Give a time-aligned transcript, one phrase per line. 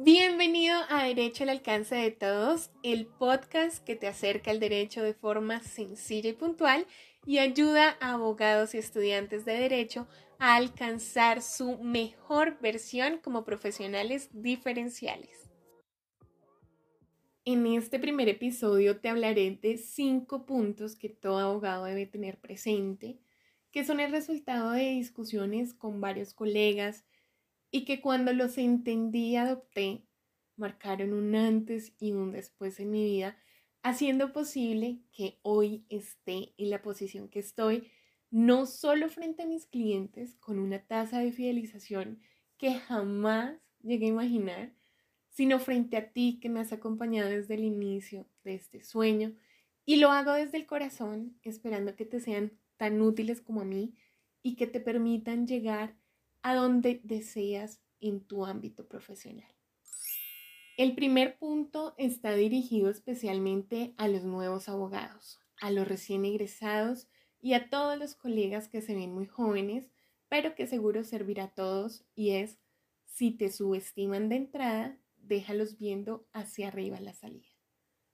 [0.00, 5.12] Bienvenido a Derecho al Alcance de Todos, el podcast que te acerca al derecho de
[5.12, 6.86] forma sencilla y puntual
[7.26, 10.06] y ayuda a abogados y estudiantes de derecho
[10.38, 15.50] a alcanzar su mejor versión como profesionales diferenciales.
[17.44, 23.18] En este primer episodio te hablaré de cinco puntos que todo abogado debe tener presente,
[23.72, 27.04] que son el resultado de discusiones con varios colegas,
[27.70, 30.04] y que cuando los entendí y adopté,
[30.56, 33.36] marcaron un antes y un después en mi vida,
[33.82, 37.90] haciendo posible que hoy esté en la posición que estoy,
[38.30, 42.20] no solo frente a mis clientes con una tasa de fidelización
[42.58, 44.72] que jamás llegué a imaginar,
[45.30, 49.34] sino frente a ti que me has acompañado desde el inicio de este sueño.
[49.86, 53.94] Y lo hago desde el corazón, esperando que te sean tan útiles como a mí
[54.42, 55.96] y que te permitan llegar
[56.42, 59.52] a donde deseas en tu ámbito profesional.
[60.76, 67.08] El primer punto está dirigido especialmente a los nuevos abogados, a los recién egresados
[67.40, 69.90] y a todos los colegas que se ven muy jóvenes,
[70.28, 72.60] pero que seguro servirá a todos y es,
[73.06, 77.48] si te subestiman de entrada, déjalos viendo hacia arriba la salida.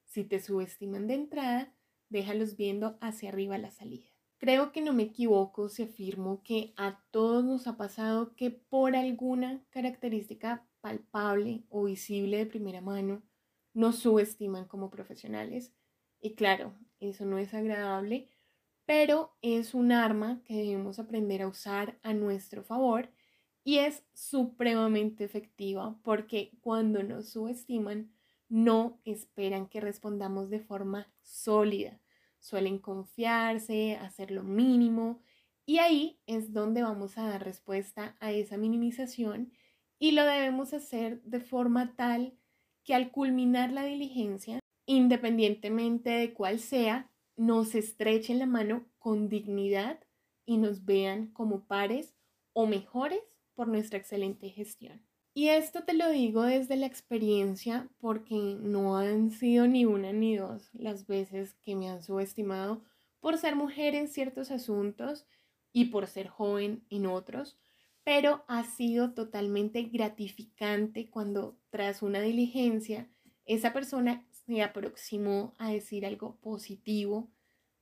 [0.06, 1.74] Si te subestiman de entrada,
[2.08, 4.13] déjalos viendo hacia arriba la salida.
[4.44, 8.94] Creo que no me equivoco si afirmo que a todos nos ha pasado que por
[8.94, 13.22] alguna característica palpable o visible de primera mano
[13.72, 15.72] nos subestiman como profesionales.
[16.20, 18.28] Y claro, eso no es agradable,
[18.84, 23.08] pero es un arma que debemos aprender a usar a nuestro favor
[23.64, 28.12] y es supremamente efectiva porque cuando nos subestiman
[28.50, 31.98] no esperan que respondamos de forma sólida
[32.44, 35.22] suelen confiarse, hacer lo mínimo
[35.64, 39.50] y ahí es donde vamos a dar respuesta a esa minimización
[39.98, 42.36] y lo debemos hacer de forma tal
[42.84, 49.98] que al culminar la diligencia, independientemente de cuál sea, nos estrechen la mano con dignidad
[50.44, 52.14] y nos vean como pares
[52.52, 53.22] o mejores
[53.54, 55.02] por nuestra excelente gestión.
[55.36, 60.36] Y esto te lo digo desde la experiencia porque no han sido ni una ni
[60.36, 62.84] dos las veces que me han subestimado
[63.18, 65.26] por ser mujer en ciertos asuntos
[65.72, 67.58] y por ser joven en otros,
[68.04, 73.10] pero ha sido totalmente gratificante cuando tras una diligencia
[73.44, 77.28] esa persona se aproximó a decir algo positivo,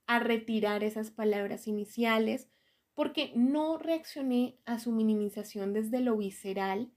[0.07, 2.49] a retirar esas palabras iniciales,
[2.95, 6.91] porque no reaccioné a su minimización desde lo visceral,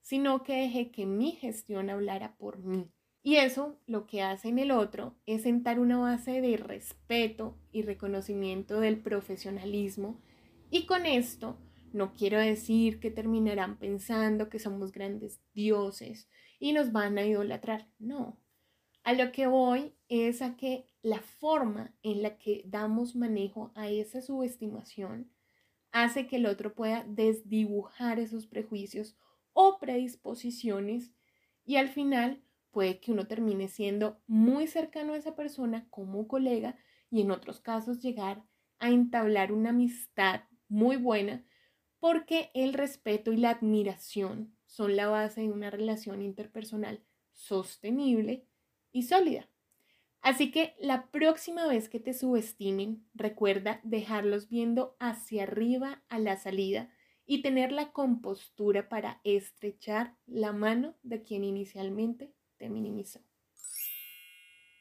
[0.00, 2.90] sino que dejé que mi gestión hablara por mí.
[3.22, 7.82] Y eso lo que hace en el otro es sentar una base de respeto y
[7.82, 10.20] reconocimiento del profesionalismo
[10.70, 11.58] y con esto
[11.92, 16.28] no quiero decir que terminarán pensando que somos grandes dioses
[16.60, 18.38] y nos van a idolatrar, no.
[19.02, 23.88] A lo que voy es a que la forma en la que damos manejo a
[23.88, 25.30] esa subestimación
[25.90, 29.16] hace que el otro pueda desdibujar esos prejuicios
[29.60, 31.12] o predisposiciones
[31.66, 36.78] y al final puede que uno termine siendo muy cercano a esa persona como colega
[37.10, 38.42] y en otros casos llegar
[38.78, 41.44] a entablar una amistad muy buena
[41.98, 48.46] porque el respeto y la admiración son la base de una relación interpersonal sostenible
[48.92, 49.46] y sólida.
[50.22, 56.38] Así que la próxima vez que te subestimen, recuerda dejarlos viendo hacia arriba a la
[56.38, 56.90] salida
[57.30, 63.20] y tener la compostura para estrechar la mano de quien inicialmente te minimizó.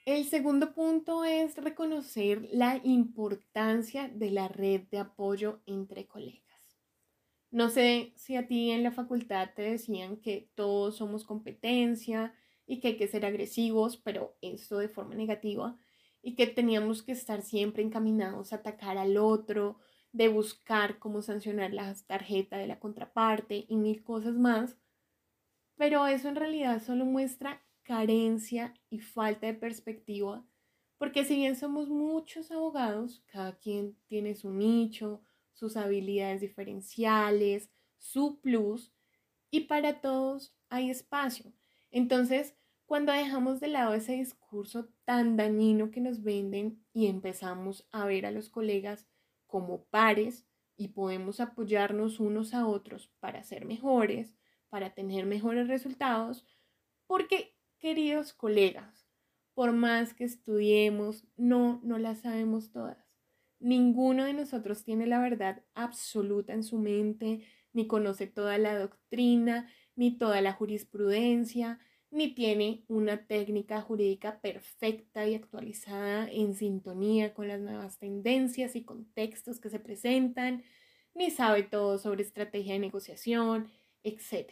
[0.04, 6.42] El segundo punto es reconocer la importancia de la red de apoyo entre colegas.
[7.52, 12.34] No sé si a ti en la facultad te decían que todos somos competencia
[12.66, 15.78] y que hay que ser agresivos, pero esto de forma negativa,
[16.24, 19.78] y que teníamos que estar siempre encaminados a atacar al otro,
[20.12, 24.78] de buscar cómo sancionar la tarjeta de la contraparte y mil cosas más,
[25.76, 30.46] pero eso en realidad solo muestra carencia y falta de perspectiva,
[30.98, 35.22] porque si bien somos muchos abogados, cada quien tiene su nicho,
[35.54, 38.94] sus habilidades diferenciales, su plus,
[39.52, 41.54] y para todos hay espacio.
[41.92, 42.56] Entonces,
[42.86, 48.26] cuando dejamos de lado ese discurso tan dañino que nos venden y empezamos a ver
[48.26, 49.08] a los colegas
[49.50, 50.48] como pares
[50.78, 54.38] y podemos apoyarnos unos a otros para ser mejores,
[54.70, 56.46] para tener mejores resultados,
[57.08, 59.10] porque, queridos colegas,
[59.54, 63.10] por más que estudiemos, no, no las sabemos todas.
[63.60, 67.42] Ninguno de nosotros tiene la verdad absoluta en su mente,
[67.74, 71.80] ni conoce toda la doctrina, ni toda la jurisprudencia,
[72.12, 78.84] ni tiene una técnica jurídica perfecta y actualizada en sintonía con las nuevas tendencias y
[78.84, 80.64] contextos que se presentan,
[81.14, 83.70] ni sabe todo sobre estrategia de negociación,
[84.04, 84.52] etc.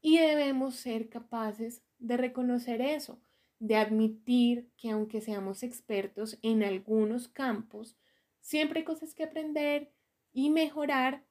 [0.00, 3.20] Y debemos ser capaces de reconocer eso,
[3.58, 7.96] de admitir que aunque seamos expertos en algunos campos,
[8.40, 9.92] siempre hay cosas que aprender
[10.32, 11.24] y mejorar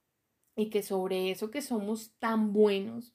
[0.56, 3.13] y que sobre eso que somos tan buenos,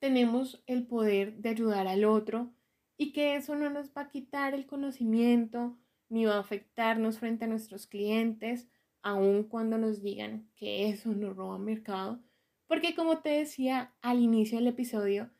[0.00, 2.52] tenemos el poder de ayudar al otro
[2.96, 7.44] y que eso no nos va a quitar el conocimiento ni va a afectarnos frente
[7.44, 8.68] a nuestros clientes,
[9.02, 12.20] aun cuando nos digan que eso nos roba mercado.
[12.66, 15.30] Porque como te decía al inicio del episodio,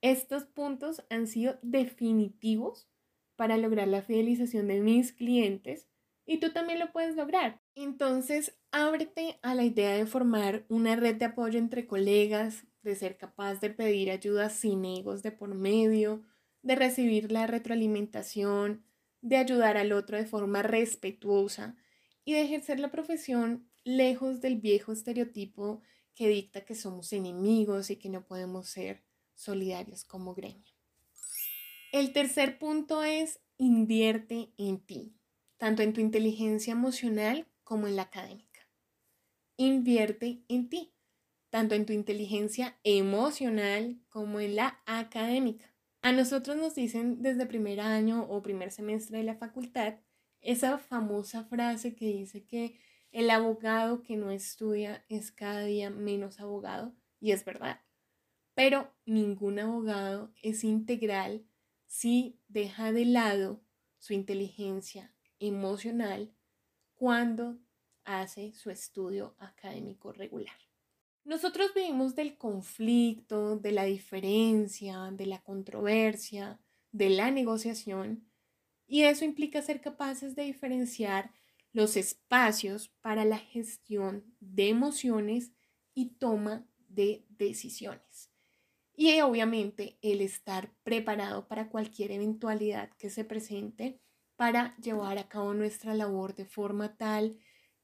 [0.00, 2.88] estos puntos han sido definitivos
[3.36, 5.88] para lograr la fidelización de mis clientes
[6.26, 7.62] y tú también lo puedes lograr.
[7.74, 13.16] Entonces, ábrete a la idea de formar una red de apoyo entre colegas, de ser
[13.16, 16.22] capaz de pedir ayuda sin egos de por medio,
[16.62, 18.84] de recibir la retroalimentación,
[19.20, 21.76] de ayudar al otro de forma respetuosa
[22.24, 25.82] y de ejercer la profesión lejos del viejo estereotipo
[26.14, 29.02] que dicta que somos enemigos y que no podemos ser
[29.34, 30.72] solidarios como gremio.
[31.92, 35.16] El tercer punto es invierte en ti,
[35.58, 38.68] tanto en tu inteligencia emocional como en la académica.
[39.56, 40.93] Invierte en ti
[41.54, 45.72] tanto en tu inteligencia emocional como en la académica.
[46.02, 50.00] A nosotros nos dicen desde primer año o primer semestre de la facultad
[50.40, 52.80] esa famosa frase que dice que
[53.12, 57.82] el abogado que no estudia es cada día menos abogado, y es verdad.
[58.54, 61.46] Pero ningún abogado es integral
[61.86, 63.62] si deja de lado
[63.98, 66.34] su inteligencia emocional
[66.96, 67.60] cuando
[68.02, 70.56] hace su estudio académico regular.
[71.24, 76.60] Nosotros vivimos del conflicto, de la diferencia, de la controversia,
[76.92, 78.28] de la negociación,
[78.86, 81.32] y eso implica ser capaces de diferenciar
[81.72, 85.52] los espacios para la gestión de emociones
[85.94, 88.30] y toma de decisiones.
[88.94, 93.98] Y obviamente el estar preparado para cualquier eventualidad que se presente
[94.36, 97.38] para llevar a cabo nuestra labor de forma tal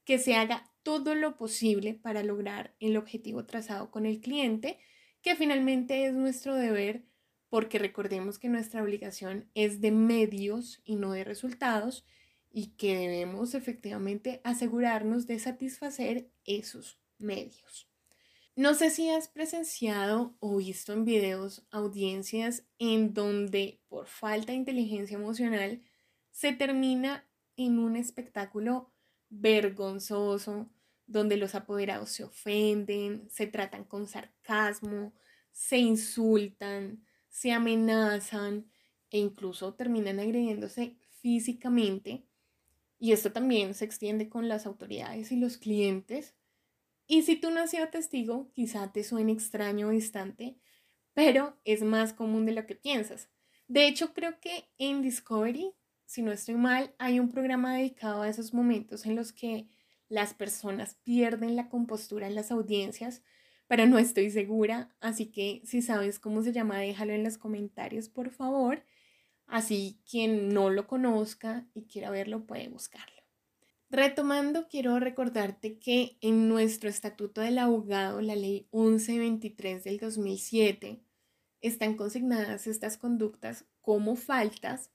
[0.05, 4.79] que se haga todo lo posible para lograr el objetivo trazado con el cliente,
[5.21, 7.05] que finalmente es nuestro deber,
[7.49, 12.05] porque recordemos que nuestra obligación es de medios y no de resultados,
[12.53, 17.87] y que debemos efectivamente asegurarnos de satisfacer esos medios.
[18.55, 24.57] No sé si has presenciado o visto en videos audiencias en donde por falta de
[24.57, 25.81] inteligencia emocional
[26.31, 27.25] se termina
[27.55, 28.91] en un espectáculo
[29.31, 30.69] vergonzoso,
[31.07, 35.13] donde los apoderados se ofenden, se tratan con sarcasmo,
[35.51, 38.69] se insultan, se amenazan
[39.09, 42.27] e incluso terminan agrediéndose físicamente.
[42.99, 46.35] Y esto también se extiende con las autoridades y los clientes.
[47.07, 50.57] Y si tú no has sido testigo, quizá te suene extraño o distante,
[51.13, 53.29] pero es más común de lo que piensas.
[53.67, 55.73] De hecho, creo que en Discovery
[56.11, 59.69] si no estoy mal, hay un programa dedicado a esos momentos en los que
[60.09, 63.23] las personas pierden la compostura en las audiencias,
[63.69, 68.09] pero no estoy segura, así que si sabes cómo se llama, déjalo en los comentarios,
[68.09, 68.83] por favor.
[69.47, 73.21] Así quien no lo conozca y quiera verlo puede buscarlo.
[73.89, 81.05] Retomando, quiero recordarte que en nuestro Estatuto del Abogado, la Ley 1123 del 2007,
[81.61, 84.91] están consignadas estas conductas como faltas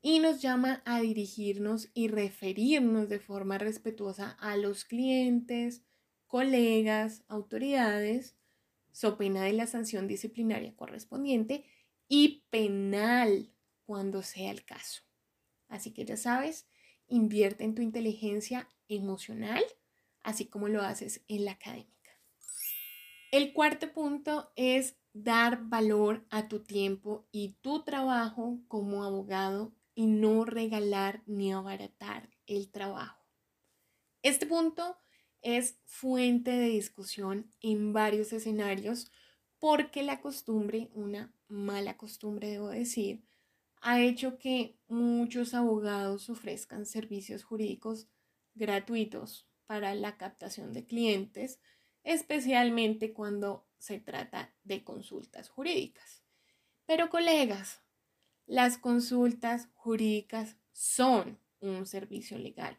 [0.00, 5.82] y nos llama a dirigirnos y referirnos de forma respetuosa a los clientes,
[6.26, 8.36] colegas, autoridades,
[8.92, 11.64] so pena de la sanción disciplinaria correspondiente
[12.08, 13.52] y penal
[13.84, 15.02] cuando sea el caso.
[15.68, 16.66] Así que ya sabes,
[17.08, 19.62] invierte en tu inteligencia emocional,
[20.22, 21.94] así como lo haces en la académica.
[23.30, 30.06] El cuarto punto es dar valor a tu tiempo y tu trabajo como abogado y
[30.06, 33.26] no regalar ni abaratar el trabajo.
[34.22, 34.96] Este punto
[35.42, 39.10] es fuente de discusión en varios escenarios
[39.58, 43.26] porque la costumbre, una mala costumbre debo decir,
[43.80, 48.06] ha hecho que muchos abogados ofrezcan servicios jurídicos
[48.54, 51.58] gratuitos para la captación de clientes,
[52.04, 56.22] especialmente cuando se trata de consultas jurídicas.
[56.86, 57.82] Pero colegas,
[58.48, 62.78] las consultas jurídicas son un servicio legal,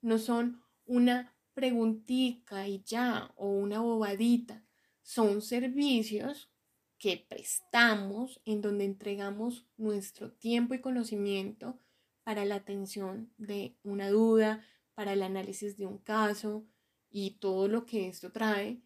[0.00, 4.64] no son una preguntica y ya o una bobadita,
[5.02, 6.50] son servicios
[6.98, 11.78] que prestamos, en donde entregamos nuestro tiempo y conocimiento
[12.24, 16.66] para la atención de una duda, para el análisis de un caso
[17.10, 18.82] y todo lo que esto trae.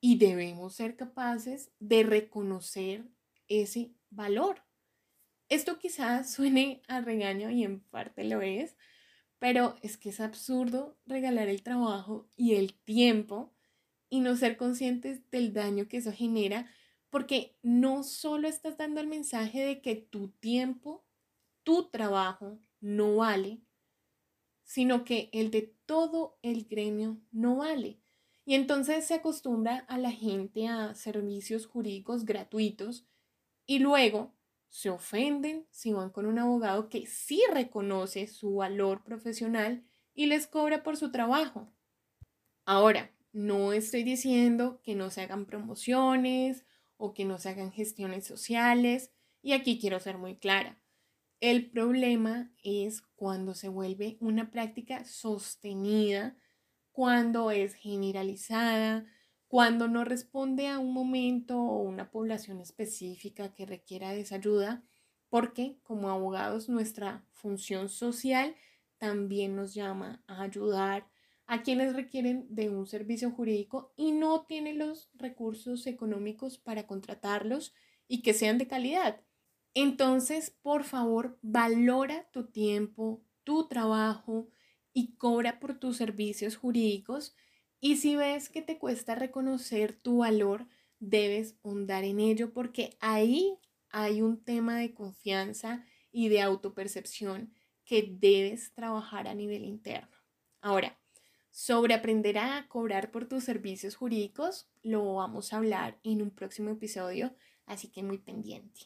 [0.00, 3.08] Y debemos ser capaces de reconocer
[3.48, 4.65] ese valor.
[5.48, 8.76] Esto quizás suene a regaño y en parte lo es,
[9.38, 13.54] pero es que es absurdo regalar el trabajo y el tiempo
[14.08, 16.70] y no ser conscientes del daño que eso genera,
[17.10, 21.04] porque no solo estás dando el mensaje de que tu tiempo,
[21.62, 23.62] tu trabajo no vale,
[24.64, 28.00] sino que el de todo el gremio no vale.
[28.44, 33.06] Y entonces se acostumbra a la gente a servicios jurídicos gratuitos
[33.66, 34.35] y luego
[34.68, 40.46] se ofenden si van con un abogado que sí reconoce su valor profesional y les
[40.46, 41.72] cobra por su trabajo.
[42.64, 46.64] Ahora, no estoy diciendo que no se hagan promociones
[46.96, 50.80] o que no se hagan gestiones sociales, y aquí quiero ser muy clara.
[51.40, 56.36] El problema es cuando se vuelve una práctica sostenida,
[56.92, 59.06] cuando es generalizada,
[59.48, 64.82] cuando no responde a un momento o una población específica que requiera de esa ayuda,
[65.28, 68.56] porque como abogados nuestra función social
[68.98, 71.06] también nos llama a ayudar
[71.46, 77.72] a quienes requieren de un servicio jurídico y no tienen los recursos económicos para contratarlos
[78.08, 79.20] y que sean de calidad.
[79.74, 84.48] Entonces, por favor, valora tu tiempo, tu trabajo
[84.92, 87.36] y cobra por tus servicios jurídicos
[87.86, 90.66] y si ves que te cuesta reconocer tu valor,
[90.98, 98.02] debes ahondar en ello porque ahí hay un tema de confianza y de autopercepción que
[98.02, 100.16] debes trabajar a nivel interno.
[100.60, 100.98] Ahora,
[101.52, 106.70] sobre aprender a cobrar por tus servicios jurídicos, lo vamos a hablar en un próximo
[106.70, 108.80] episodio, así que muy pendiente.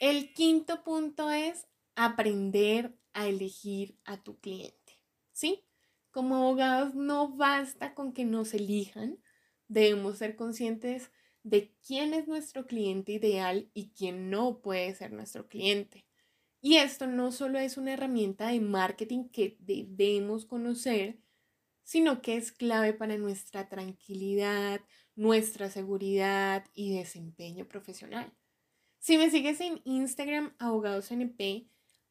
[0.00, 4.98] El quinto punto es aprender a elegir a tu cliente.
[5.30, 5.64] ¿Sí?
[6.14, 9.18] Como abogados no basta con que nos elijan,
[9.66, 11.10] debemos ser conscientes
[11.42, 16.06] de quién es nuestro cliente ideal y quién no puede ser nuestro cliente.
[16.60, 21.18] Y esto no solo es una herramienta de marketing que debemos conocer,
[21.82, 24.82] sino que es clave para nuestra tranquilidad,
[25.16, 28.32] nuestra seguridad y desempeño profesional.
[29.00, 31.40] Si me sigues en Instagram, abogadosnp,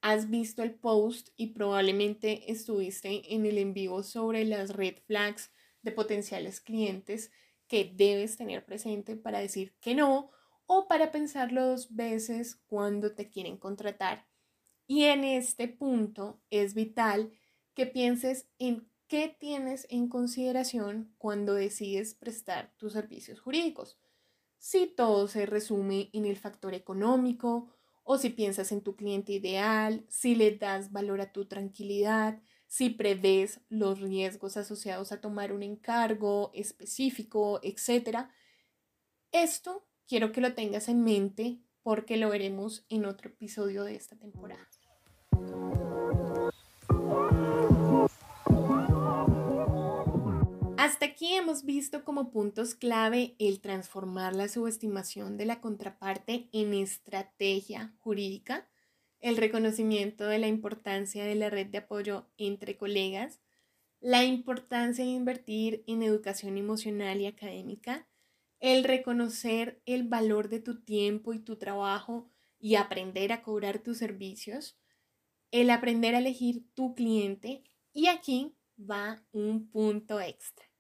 [0.04, 5.50] has visto el post y probablemente estuviste en el en vivo sobre las red flags
[5.82, 7.32] de potenciales clientes
[7.68, 10.30] que debes tener presente para decir que no
[10.66, 14.28] o para pensarlo dos veces cuando te quieren contratar.
[14.88, 17.32] Y en este punto es vital
[17.74, 23.98] que pienses en qué tienes en consideración cuando decides prestar tus servicios jurídicos.
[24.58, 27.70] Si todo se resume en el factor económico,
[28.04, 32.90] o si piensas en tu cliente ideal, si le das valor a tu tranquilidad, si
[32.90, 38.28] prevés los riesgos asociados a tomar un encargo específico, etc.
[39.32, 44.16] Esto quiero que lo tengas en mente porque lo veremos en otro episodio de esta
[44.16, 44.68] temporada.
[50.94, 56.76] Hasta aquí hemos visto como puntos clave el transformar la subestimación de la contraparte en
[56.76, 58.70] estrategia jurídica,
[59.20, 63.42] el reconocimiento de la importancia de la red de apoyo entre colegas,
[64.02, 68.08] la importancia de invertir en educación emocional y académica,
[68.60, 73.98] el reconocer el valor de tu tiempo y tu trabajo y aprender a cobrar tus
[73.98, 74.78] servicios,
[75.50, 80.73] el aprender a elegir tu cliente y aquí va un punto extra.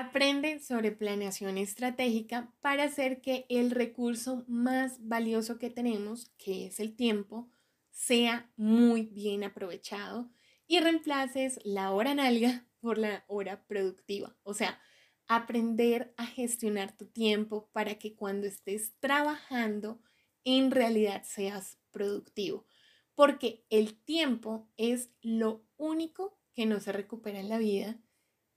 [0.00, 6.78] Aprende sobre planeación estratégica para hacer que el recurso más valioso que tenemos, que es
[6.78, 7.50] el tiempo,
[7.90, 10.30] sea muy bien aprovechado
[10.68, 14.36] y reemplaces la hora nalga por la hora productiva.
[14.44, 14.80] O sea,
[15.26, 20.00] aprender a gestionar tu tiempo para que cuando estés trabajando
[20.44, 22.68] en realidad seas productivo.
[23.16, 27.98] Porque el tiempo es lo único que no se recupera en la vida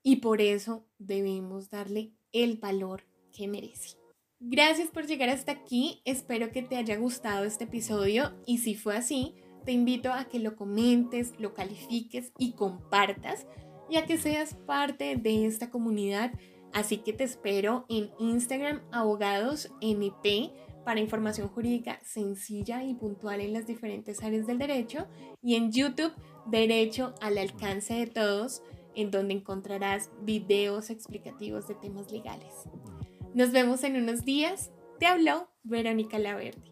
[0.04, 3.98] y por eso debemos darle el valor que merece.
[4.40, 8.98] Gracias por llegar hasta aquí, espero que te haya gustado este episodio y si fue
[8.98, 13.46] así, te invito a que lo comentes, lo califiques y compartas,
[13.90, 16.32] ya que seas parte de esta comunidad.
[16.74, 20.26] Así que te espero en Instagram abogadosnp
[20.84, 25.08] para información jurídica sencilla y puntual en las diferentes áreas del derecho
[25.44, 26.14] y en YouTube
[26.48, 28.64] Derecho al alcance de todos
[28.96, 32.54] en donde encontrarás videos explicativos de temas legales.
[33.34, 34.72] Nos vemos en unos días.
[35.00, 36.71] Te habló Verónica Laverde.